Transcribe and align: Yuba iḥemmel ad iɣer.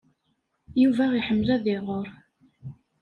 Yuba 0.81 1.03
iḥemmel 1.17 1.49
ad 1.55 1.65
iɣer. 1.75 2.07